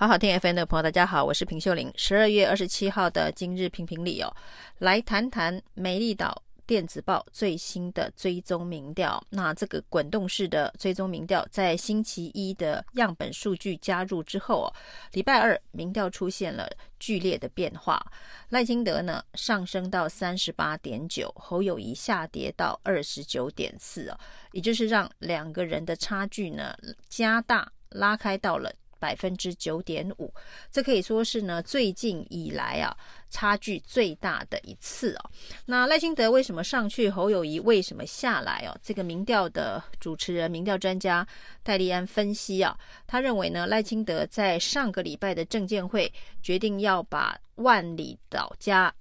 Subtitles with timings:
[0.00, 1.92] 好好听 FM 的朋友，大家好，我是平秀玲。
[1.94, 4.34] 十二月二十七号的今日评评理哦，
[4.78, 9.22] 来谈谈美丽岛电子报最新的追踪民调。
[9.28, 14.72] 那这个滚动式的追踪民调，在星期一的样本数据加入之后哦，
[15.12, 16.66] 礼拜二民调出现了
[16.98, 18.02] 剧烈的变化。
[18.48, 24.18] 赖清德呢上升到三十八点九，侯友谊下跌到二十九点四哦，
[24.52, 26.74] 也就是让两个人的差距呢
[27.10, 28.72] 加大，拉开到了。
[29.00, 30.32] 百分之九点五，
[30.70, 32.96] 这可以说是呢最近以来啊
[33.30, 35.30] 差距最大的一次哦。
[35.66, 38.78] 那赖清德为什么上去，侯友宜为什么下来哦？
[38.82, 41.26] 这个民调的主持人、民调专家
[41.62, 48.94] 戴利安分析啊，他认为呢赖清德在上个礼拜的政见会决定要把万里岛家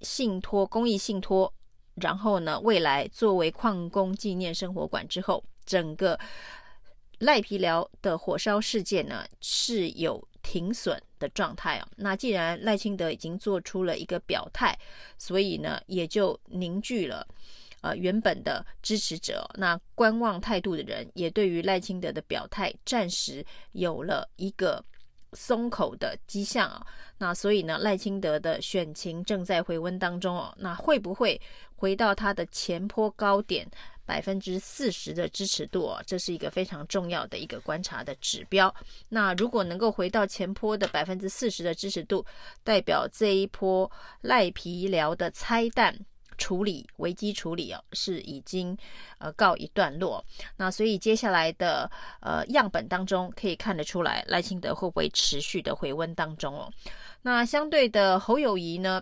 [0.00, 1.52] 信托公益信托，
[1.96, 6.18] 然后呢未来作为矿工纪念生活馆之后，整个。
[7.22, 11.86] 赖皮寮的火烧事件呢是有停损的状态哦。
[11.94, 14.76] 那既然赖清德已经做出了一个表态，
[15.18, 17.24] 所以呢也就凝聚了
[17.80, 19.48] 呃原本的支持者。
[19.54, 24.84] 那观望态度的人也对于赖清德的表态暂时有了一个
[25.32, 26.86] 松口的迹象啊。
[27.18, 30.54] 那所以呢赖清德的选情正在回温当中哦。
[30.58, 31.40] 那会不会
[31.74, 33.66] 回到他的前坡高点？
[34.04, 38.74] 百分之四十的支持度哦，这是一个非常重要的一个观察的指标。
[39.08, 42.26] 那如果能够回到前坡的百分之四十的支持度，
[42.64, 45.96] 代表这一波赖皮聊的拆弹
[46.42, 48.76] 处理、危机处理哦，是已经
[49.18, 50.24] 呃告一段落。
[50.56, 51.88] 那所以接下来的
[52.20, 56.68] 呃样本当中可以看得出来，赖清德会不会持续的回温当中哦？
[57.22, 59.00] 那相对的侯友谊呢，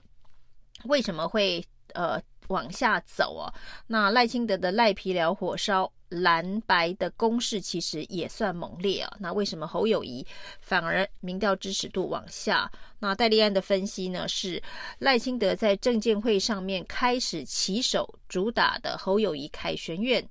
[0.84, 2.20] 为什么会呃？
[2.50, 3.46] 往下走哦，
[3.86, 9.16] 那赖清德的赖皮寮火烧蓝白的攻势其实也算猛烈啊。
[9.18, 10.26] 那为什么侯友宜
[10.60, 12.70] 反而民调支持度往下？
[12.98, 14.62] 那戴立安的分析呢是
[14.98, 20.22] 赖清德在政见会上面开始起手主打的侯友宜凯旋院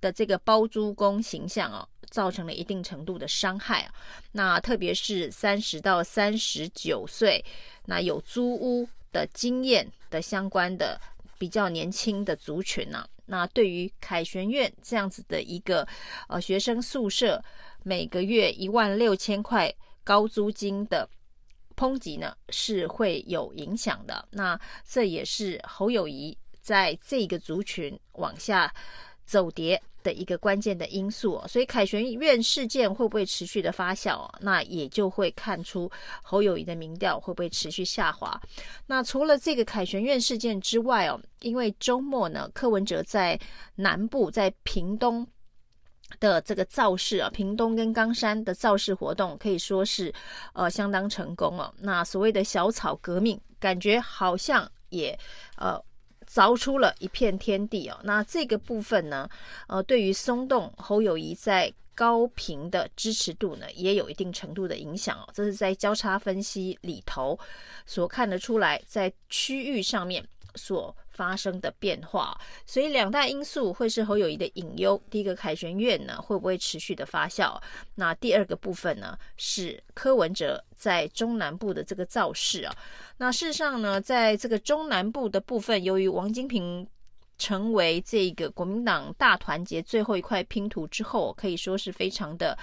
[0.00, 3.94] 的这个包租公形象哦，造成了一定程度的伤害啊。
[4.32, 7.44] 那特别是三十到三十九岁，
[7.84, 11.00] 那有租屋的经验的相关的。
[11.40, 15.86] 比较年轻的族群呢、啊，那对于凯旋苑这样子的一个
[16.28, 17.40] 呃学生宿舍，
[17.84, 19.72] 每个月一万六千块
[20.02, 21.08] 高租金的
[21.76, 24.26] 抨击呢，是会有影响的。
[24.32, 28.74] 那这也是侯友谊在这个族群往下
[29.28, 35.90] 走跌的一个关键的因素，所以凯旋院事件会不会持续的发酵，那也就会看出
[36.22, 38.40] 侯友谊的民调会不会持续下滑。
[38.86, 43.38] 那除了这个凯旋院事件之外哦，因为周末呢，柯文哲在
[43.74, 45.26] 南部在屏东
[46.18, 50.10] 的这个造势啊，屏东跟冈山的造势活动可以说是
[50.54, 51.70] 呃相当成功哦。
[51.78, 55.18] 那所谓的小草革命，感觉好像也
[55.56, 55.78] 呃。
[56.30, 59.28] 凿出了一片天地哦，那这个部分呢，
[59.66, 65.28] 呃，对于松动侯友谊在高频的支持度呢，也有一定程度的影响哦。
[65.32, 67.36] 这是在交叉分析里头
[67.86, 70.24] 所看得出来，在区域上面
[70.54, 75.02] 所发生的变化，所以两大因素会是侯友谊的隐忧。
[75.10, 77.60] 第一个，凯旋院呢会不会持续的发酵？
[77.96, 82.72] 那第二个部分呢，是柯文哲在中南部的这个造势啊。
[83.16, 86.86] 那事实上呢，在这个中南部的部分，由于王金平
[87.36, 92.56] 成为这个国民党大团结最后一块拼图之后，可以说是非常的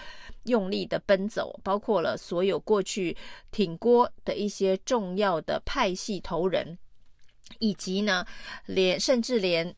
[0.45, 3.17] 用力的奔走，包括了所有过去
[3.51, 6.77] 挺郭的一些重要的派系头人。
[7.59, 8.25] 以及呢，
[8.65, 9.75] 连甚至连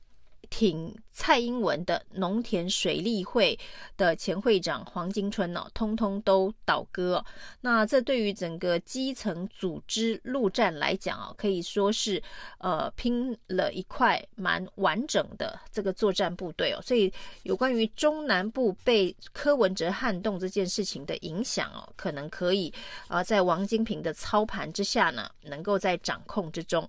[0.50, 3.58] 挺蔡英文的农田水利会
[3.96, 7.24] 的前会长黄金春呢、哦，通通都倒戈。
[7.62, 12.22] 那这对于整个基层组织陆战来讲啊、哦，可以说是
[12.60, 16.82] 呃拼了一块蛮完整的这个作战部队哦。
[16.82, 17.12] 所以
[17.44, 22.72] 有关于中南部被柯文哲撼动这件事情的影响哦，可能可以
[23.08, 26.88] 呃在王金平的操盘之下呢，能够在掌控之中。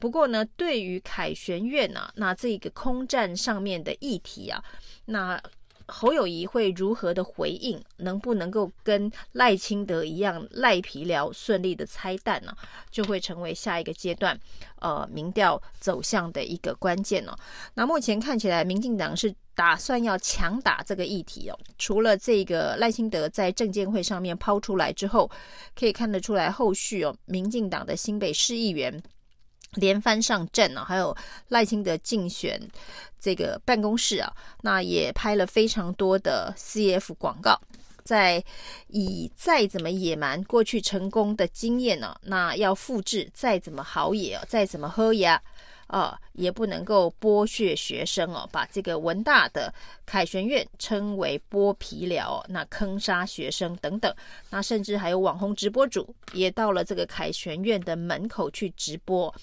[0.00, 3.78] 不过呢，对于凯旋院呢、啊，那这个空战上面。
[3.78, 4.62] 的议题啊，
[5.04, 5.40] 那
[5.86, 7.80] 侯友谊会如何的回应？
[7.98, 12.52] 能不能够跟赖清德一样赖皮聊顺利的拆弹呢？
[12.90, 14.38] 就会成为下一个阶段
[14.80, 17.36] 呃民调走向的一个关键哦。
[17.74, 21.58] 那目前看起来，民进党是打算要强打这个议题哦。
[21.78, 25.30] 除了这个赖清德在证监会上面抛出来之后，
[25.78, 29.00] 可以看得出来后续哦，民进党的新北市议员。
[29.74, 31.16] 连番上阵啊，还有
[31.48, 32.60] 赖清德竞选
[33.20, 34.32] 这个办公室啊，
[34.62, 37.60] 那也拍了非常多的 CF 广告，
[38.02, 38.42] 在
[38.88, 45.42] 以再怎么野蛮，过去成功的经验呢，那要复制再怎么好野，再怎么喝呀。
[45.88, 49.72] 啊，也不能够剥削学生哦，把这个文大的
[50.06, 54.14] 凯旋院称为剥皮寮，那坑杀学生等等，
[54.50, 59.34] 那甚至还有网红直播主也到了这个凯旋院的门口去直播，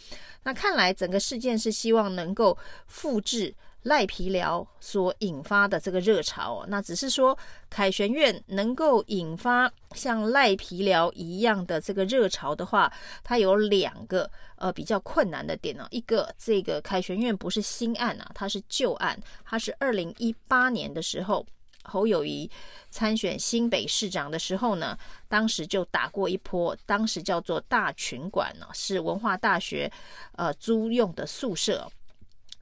[0.44, 2.57] 那看来整个事件是希望能够
[2.88, 3.53] 复制。
[3.86, 7.38] 赖皮寮所引发的这个热潮，那只是说
[7.70, 12.92] 凯旋院能够引发像赖皮寮一样的这个热潮的话，
[13.24, 15.88] 它有两个呃比较困难的点呢。
[15.92, 21.46] 一个，这个凯旋院不是新案啊，它是旧案，它是二零一八年的时候，
[21.84, 22.50] 侯友谊
[22.90, 24.98] 参选新北市长的时候呢，
[25.28, 29.92] 当时就打过一波，当时叫做大群馆呢，是文化大学
[30.32, 31.88] 呃租用的宿舍。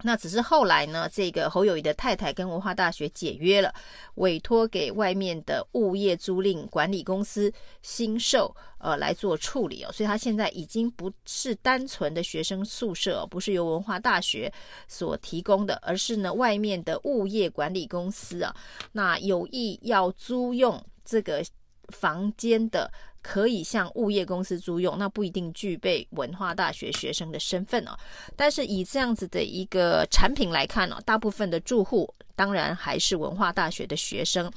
[0.03, 3.73] 那只是后来呢，这个侯友谊的太太跟文化大学解约了，
[4.15, 7.51] 委托给外面的物业租赁管理公司
[7.81, 9.91] 新售，呃，来做处理哦。
[9.91, 14.51] 所以他现在已经不是单纯的学生宿舍，不是由文化大学
[14.87, 18.55] 所提供的，而是呢外面的物业管理公司啊，
[18.91, 21.43] 那有意要租用这个
[21.89, 22.91] 房间的。
[23.23, 27.97] 可以向物业公司租用，那不一定具备文化大学学生的身份哦。
[28.35, 34.51] 但是以这样子的一个产品来看呢，大部分的住户当然还是文化大学的学生。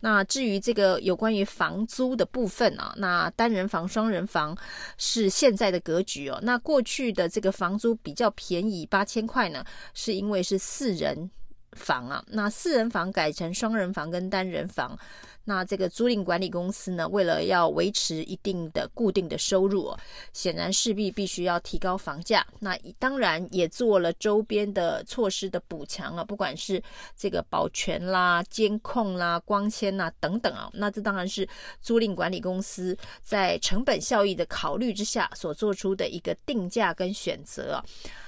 [0.00, 4.56] 那至于这个有关于房租的部分啊，那单人房、双人房
[4.96, 6.38] 是现在的格局哦。
[6.42, 11.30] 那过去的这个房租比较便宜，八千块呢，是因为是四人
[11.72, 12.24] 房啊。
[12.28, 14.98] 那四人房改成双人房跟单人房。
[15.48, 19.90] 那这个租赁管理公司呢，为了要维持一定的固定的收入，
[20.34, 22.46] 显然势必必须要提高房价。
[22.60, 26.82] 那当然也做了周边的措施的补强啊，不管是
[27.16, 30.68] 这个保全啦、监控啦、光纤啦等等啊。
[30.74, 31.48] 那这当然是
[31.80, 37.84] 租赁管理公司在成本效益的考虑之下所做出的一个定价跟选择啊。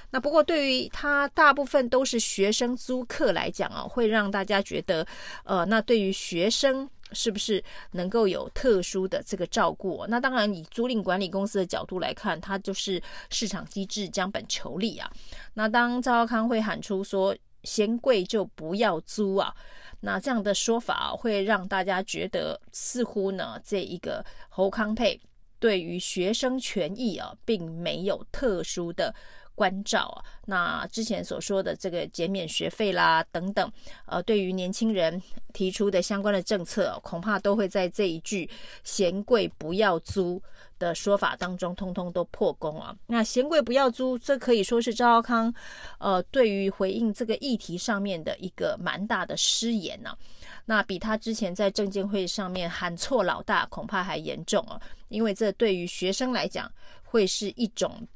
[0.09, 5.05] 那不过对于他大部分都是学生租客来讲啊，会让大家觉得，
[5.43, 6.89] 呃，那对于学生。
[7.13, 10.05] 是不是能够有特殊的这个照顾？
[10.07, 15.11] 那当然，以租赁管理公司的角度来看，它就是市场机制，将本求利啊。
[15.53, 19.53] 那当赵少康会喊出说“嫌贵就不要租啊”，
[20.01, 25.19] 那这样的说法会让大家觉得似乎呢，这一个侯康配
[25.59, 29.13] 对于学生权益啊，并没有特殊的。
[29.61, 33.71] 关照啊，那之前所说的这个减免学费啦等等，
[34.07, 35.21] 呃，对于年轻人
[35.53, 38.49] 提出的相关的政策，恐怕都会在这一句
[38.83, 40.41] “嫌贵不要租”
[40.79, 42.95] 的说法当中，通通都破功啊。
[43.05, 45.53] 那“嫌贵不要租”，这可以说是赵少康，
[45.99, 50.17] 呃，对于回应这个议题上面的一个蛮大的失言呢。
[50.65, 56.67] 那比他之前在证监会上面喊错老大，恐怕还严重啊，因为这对于学生来讲，
[57.03, 58.07] 会是一种。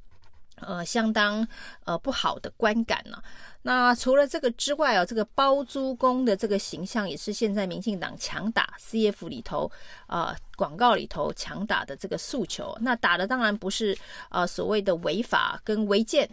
[0.58, 1.48] 呃，相当
[1.84, 3.22] 呃不好的观感呢、
[3.64, 9.70] 那除了这个之外啊，这个包租公的这个形象也是现在民进党强打 CF 里头
[10.08, 12.78] 啊、广告里头强打的这个诉求。
[12.82, 13.98] 那打的当然不是
[14.30, 16.30] 啊所谓的违法跟违建。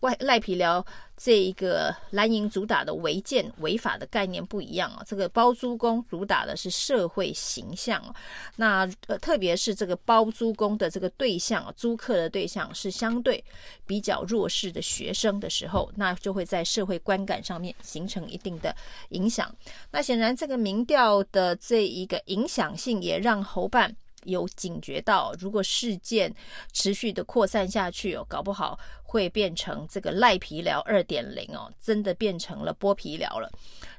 [0.00, 0.84] 外赖皮聊
[1.20, 8.14] 这一个蓝营主打的违建违法的概念不一样啊，这个包租公主打的是社会形象啊。
[8.56, 13.42] 那呃，特别是这个包租公的这个对象，租客的对象是相对
[13.84, 18.74] 比较弱势的学生的时候，那就会在社会观感上面形成一定的
[19.08, 19.52] 影响。
[19.90, 23.96] 那显然，这个民调的这一个影响性也让侯办。
[24.24, 26.34] 有警觉到，如果事件
[26.72, 33.50] 持续的扩散下去哦，搞不好会变成这个赖皮疗二点零哦，真的变成了剥皮疗了。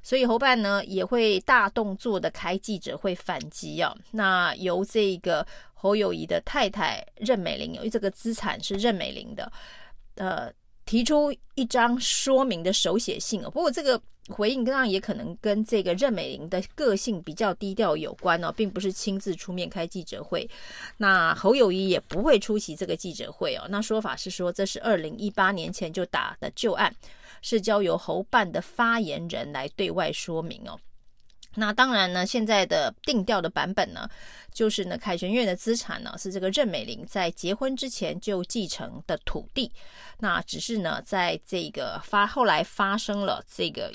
[0.03, 3.95] 所以侯办呢也会大动作的开记者会反击哦。
[4.11, 9.51] 那由这个侯友宜的太太任美玲，因为这个资产是任美玲的，
[10.15, 10.51] 呃。
[10.89, 20.50] 提出一张说明的手写信哦，不过这个回应当然也可能跟这个任美玲的个性比较低调有关哦，并不是亲自出面开记者会。
[20.98, 23.67] 那侯友宜也不会出席这个记者会哦。
[23.69, 26.91] 那说法是说，这是二零一八年前就打的旧案，
[27.43, 30.75] 是交由侯办的发言人来对外说明哦。
[31.59, 34.09] 那当然呢，现在的定调的版本呢，
[34.53, 39.71] 就是呢，凯旋院的资产呢是这个任美玲在结婚之前就继承的土地。
[40.19, 43.91] 那只是呢，在这个发后来发生了这个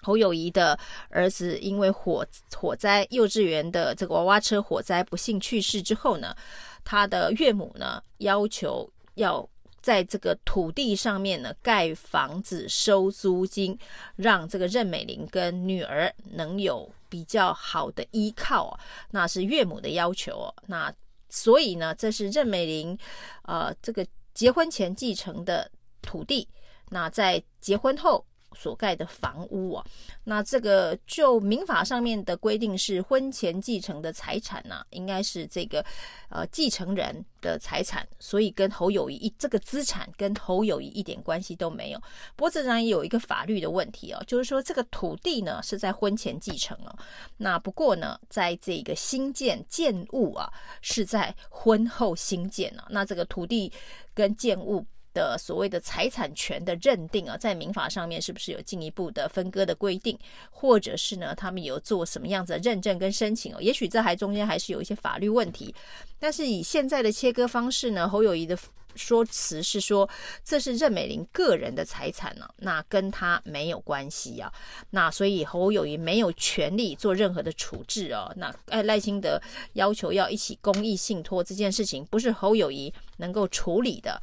[0.00, 0.78] 侯友谊的
[1.10, 2.26] 儿子因为火
[2.56, 6.34] 火灾幼稚园的这个娃娃车火灾不幸去世之后呢，
[6.82, 9.48] 他的岳母呢要求要。
[9.82, 13.78] 在这个土地上面呢，盖房子收租金，
[14.16, 18.78] 让这个任美玲跟女儿能有比较好的依靠，
[19.10, 20.54] 那是岳母的要求哦。
[20.66, 20.94] 那
[21.28, 22.96] 所以呢，这是任美玲
[23.42, 25.70] 呃这个结婚前继承的
[26.00, 26.48] 土地，
[26.90, 28.24] 那在结婚后。
[28.54, 29.84] 所盖的房屋啊，
[30.24, 35.84] 那这个就民法上面的规定是婚前继承的财产呢、应该是这个
[36.28, 41.98] 呃继承人的财产，所以跟侯友谊一这个资产跟侯友谊一点关系都没有。
[42.36, 46.96] 不过这当然也有一个法律的问题哦，就是说这个土地呢是在婚前继承了，
[47.36, 53.72] 那不过呢，在这个新建建物啊是在婚后新建啊，那这个土地
[54.14, 54.86] 跟建物。
[55.14, 60.18] 的所谓的财产权的认定啊，在民法上面是不是有进一步的分割的规定，
[60.50, 63.60] 或者是呢，他们有做什么样子的认证跟申请哦？
[63.60, 65.74] 也许这还中间还是有一些法律问题。
[66.18, 68.56] 但是以现在的切割方式呢，侯友宜的
[68.94, 70.08] 说辞是说，
[70.44, 74.52] 这是任美玲个人的财产呢、那跟他没有关系啊。
[74.90, 78.30] 那所以侯友宜没有权利做任何的处置哦。
[78.36, 79.40] 那哎，赖清德
[79.72, 84.20] 要求要一起公益信托这件事情，不是侯友宜能够处理的。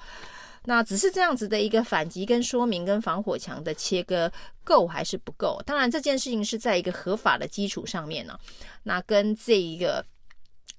[0.65, 4.31] 那只是这样子的一个反击跟说明跟防火墙的切割
[4.63, 5.61] 够还是不够？
[5.65, 8.37] 当然这件事情是在一个合法的基础上面呢、
[8.83, 10.05] 那跟这一个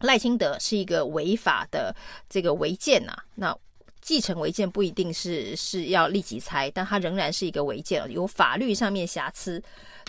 [0.01, 1.95] 赖清德是一个违法的
[2.29, 3.17] 这个违建呐。
[3.35, 3.57] 那
[4.01, 9.63] 继承违建不一定是是要立即拆，但它仍然是一个违建，有法律上面瑕疵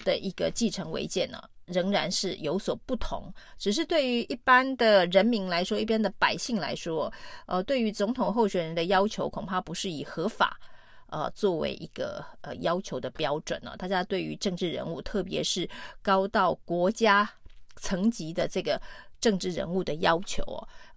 [0.06, 7.12] 的一个继承违建呢、仍然是有所不同，只是对于一般的人民来说，一般的百姓来说，
[7.46, 10.60] 呃，对于总统候选人的要求，恐怕不是以合法，
[11.08, 15.68] 呃，作为一个呃要求的标准呢、大家对于政治人物，特别是
[16.02, 17.30] 高到国家
[17.76, 18.80] 层级的这个
[19.20, 20.44] 政治人物的要求，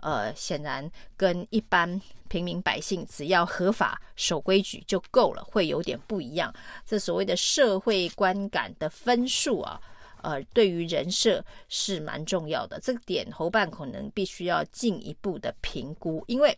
[0.01, 6.53] 呃，显然跟一般平民百姓只要合法守规矩就够了，会有点不一样。
[6.85, 9.81] 这所谓的社会观感的分数啊。
[10.25, 16.57] 呃，对于人设是蛮重要的，这个点侯办可能必须要进一步的评估，因为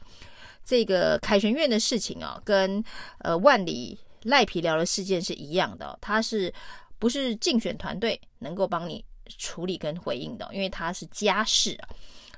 [0.65, 2.83] 这个凯旋院的事情啊，跟
[3.19, 6.53] 呃万里赖皮聊的事件是一样的，它是
[7.01, 9.05] 不是竞选团队能够帮你
[9.37, 10.49] 处理跟回应的？
[10.53, 11.89] 因为它是家事啊，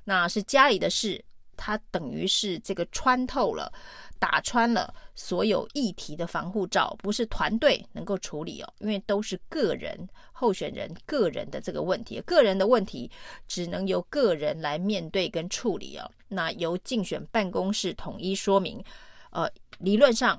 [0.04, 1.22] 那是家里的事，
[1.58, 3.70] 它等于是这个穿透了。
[4.20, 9.96] 打穿了所有议题的防护罩，不是团队能够处理哦，因为都是个人
[10.32, 13.08] 候选人个人的这个问题，个人的问题
[13.46, 16.10] 只能由个人来面对跟处理哦。
[16.26, 18.82] 那由竞选办公室统一说明，
[19.30, 19.48] 呃，
[19.78, 20.36] 理论上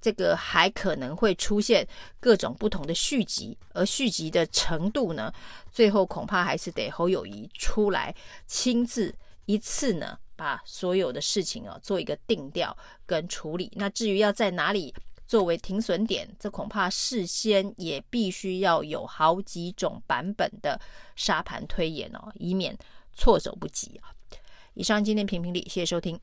[0.00, 1.86] 这个还可能会出现
[2.18, 5.30] 各种不同的续集，而续集的程度呢，
[5.70, 10.18] 最后恐怕还是得侯友谊出来亲自一次呢。
[10.38, 13.70] 把所有的事情啊做一个定调跟处理。
[13.74, 14.94] 那至于要在哪里
[15.26, 20.80] 作为停损点，这恐怕事先也必须要有好几种版本的
[21.16, 22.78] 沙盘推演哦，以免
[23.12, 24.14] 措手不及啊。
[24.74, 26.18] 以上今天评评理，谢谢收听。